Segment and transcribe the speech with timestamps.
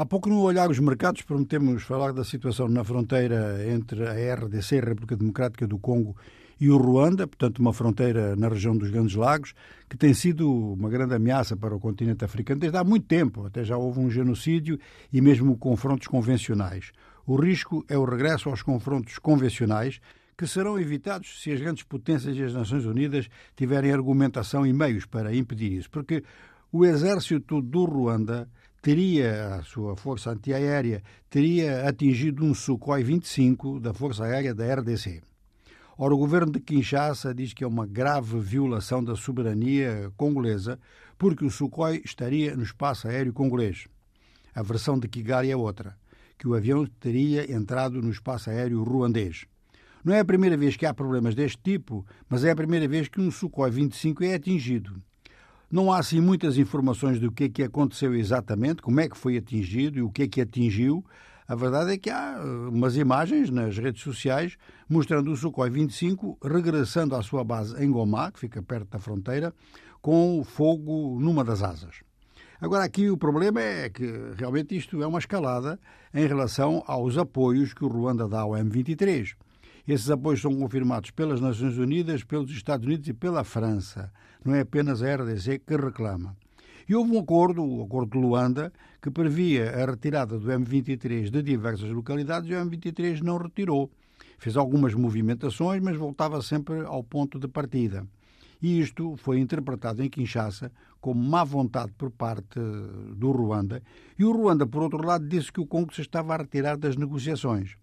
[0.00, 4.78] Há pouco no Olhar os Mercados prometemos falar da situação na fronteira entre a RDC,
[4.78, 6.16] a República Democrática do Congo,
[6.60, 9.54] e o Ruanda, portanto uma fronteira na região dos Grandes Lagos,
[9.88, 13.44] que tem sido uma grande ameaça para o continente africano desde há muito tempo.
[13.44, 14.78] Até já houve um genocídio
[15.12, 16.92] e mesmo confrontos convencionais.
[17.26, 20.00] O risco é o regresso aos confrontos convencionais,
[20.36, 25.06] que serão evitados se as grandes potências e as Nações Unidas tiverem argumentação e meios
[25.06, 25.90] para impedir isso.
[25.90, 26.22] Porque
[26.70, 28.48] o exército do Ruanda
[28.80, 35.20] teria, a sua força antiaérea, teria atingido um Sukhoi 25 da Força Aérea da RDC.
[35.96, 40.78] Ora, o governo de Kinshasa diz que é uma grave violação da soberania congolesa,
[41.18, 43.88] porque o Sukhoi estaria no espaço aéreo congolês.
[44.54, 45.96] A versão de Kigali é outra,
[46.38, 49.46] que o avião teria entrado no espaço aéreo ruandês.
[50.04, 53.08] Não é a primeira vez que há problemas deste tipo, mas é a primeira vez
[53.08, 55.02] que um Sukhoi 25 é atingido.
[55.70, 59.36] Não há assim muitas informações do que é que aconteceu exatamente, como é que foi
[59.36, 61.04] atingido e o que é que atingiu.
[61.46, 64.56] A verdade é que há uh, umas imagens nas redes sociais
[64.88, 69.52] mostrando o Sukhoi 25 regressando à sua base em Goma, que fica perto da fronteira,
[70.00, 71.96] com fogo numa das asas.
[72.58, 75.78] Agora, aqui o problema é que realmente isto é uma escalada
[76.14, 79.34] em relação aos apoios que o Ruanda dá ao M23.
[79.88, 84.12] Esses apoios são confirmados pelas Nações Unidas, pelos Estados Unidos e pela França.
[84.44, 86.36] Não é apenas a RDC que reclama.
[86.86, 91.42] E houve um acordo, o Acordo de Luanda, que previa a retirada do M23 de
[91.42, 93.90] diversas localidades e o M23 não retirou.
[94.38, 98.06] Fez algumas movimentações, mas voltava sempre ao ponto de partida.
[98.60, 102.60] E isto foi interpretado em Kinshasa como má vontade por parte
[103.16, 103.82] do Ruanda.
[104.18, 106.94] E o Ruanda, por outro lado, disse que o Congo se estava a retirar das
[106.94, 107.78] negociações.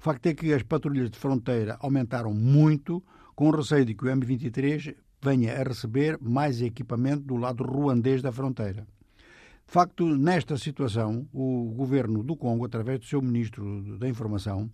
[0.00, 3.04] O facto é que as patrulhas de fronteira aumentaram muito,
[3.36, 8.32] com receio de que o M23 venha a receber mais equipamento do lado ruandês da
[8.32, 8.86] fronteira.
[9.66, 14.70] De facto, nesta situação, o governo do Congo, através do seu ministro da Informação,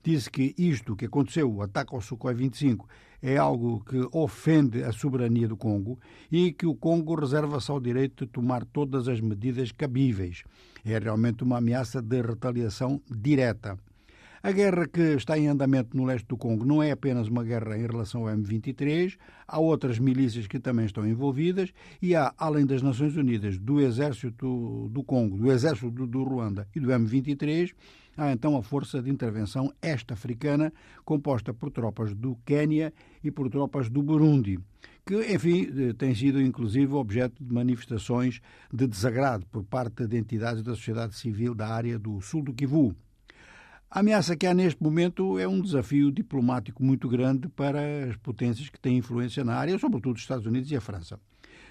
[0.00, 2.88] disse que isto que aconteceu, o ataque ao Sukhoi 25,
[3.20, 5.98] é algo que ofende a soberania do Congo
[6.30, 10.44] e que o Congo reserva-se ao direito de tomar todas as medidas cabíveis.
[10.84, 13.76] É realmente uma ameaça de retaliação direta.
[14.40, 17.76] A guerra que está em andamento no leste do Congo não é apenas uma guerra
[17.76, 19.16] em relação ao M23,
[19.48, 24.88] há outras milícias que também estão envolvidas e há, além das Nações Unidas, do Exército
[24.92, 27.74] do Congo, do Exército do Ruanda e do M23,
[28.16, 30.72] há então a Força de Intervenção Este-Africana,
[31.04, 32.92] composta por tropas do Quênia
[33.24, 34.60] e por tropas do Burundi,
[35.04, 38.40] que, enfim, tem sido inclusive objeto de manifestações
[38.72, 42.94] de desagrado por parte de entidades da sociedade civil da área do sul do Kivu.
[43.90, 48.68] A ameaça que há neste momento é um desafio diplomático muito grande para as potências
[48.68, 51.18] que têm influência na área, sobretudo os Estados Unidos e a França.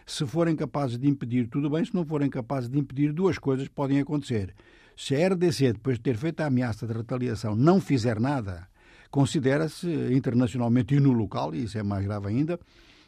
[0.03, 3.67] Se forem capazes de impedir, tudo bem, se não forem capazes de impedir, duas coisas
[3.67, 4.55] podem acontecer.
[4.95, 8.67] Se a RDC, depois de ter feito a ameaça de retaliação, não fizer nada,
[9.11, 12.59] considera-se internacionalmente e no local, e isso é mais grave ainda,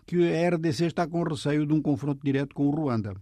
[0.06, 3.16] que a RDC está com receio de um confronto direto com o Ruanda.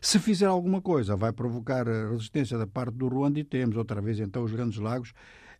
[0.00, 4.20] Se fizer alguma coisa, vai provocar resistência da parte do Ruanda e temos outra vez
[4.20, 5.12] então os Grandes Lagos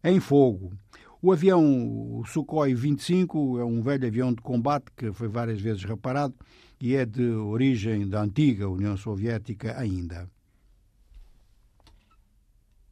[0.03, 0.72] em fogo.
[1.21, 6.34] O avião Sukhoi 25 é um velho avião de combate que foi várias vezes reparado
[6.81, 10.28] e é de origem da antiga União Soviética ainda.